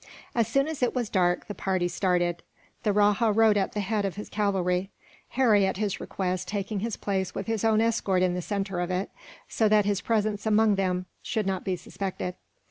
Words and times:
As 0.33 0.47
soon 0.47 0.67
as 0.67 0.81
it 0.81 0.95
was 0.95 1.09
dark, 1.11 1.45
the 1.45 1.53
party 1.53 1.87
started. 1.87 2.41
The 2.81 2.91
rajah 2.91 3.31
rode 3.33 3.55
at 3.55 3.73
the 3.73 3.81
head 3.81 4.03
of 4.03 4.15
his 4.15 4.29
cavalry; 4.29 4.89
Harry, 5.37 5.67
at 5.67 5.77
his 5.77 5.99
request, 5.99 6.47
taking 6.47 6.79
his 6.79 6.97
place 6.97 7.35
with 7.35 7.45
his 7.45 7.63
own 7.63 7.81
escort 7.81 8.23
in 8.23 8.33
the 8.33 8.41
centre 8.41 8.79
of 8.79 8.89
it, 8.89 9.11
so 9.47 9.69
that 9.69 9.85
his 9.85 10.01
presence 10.01 10.47
among 10.47 10.73
them 10.73 11.05
should 11.21 11.45
not 11.45 11.63
be 11.63 11.75
suspected. 11.75 12.33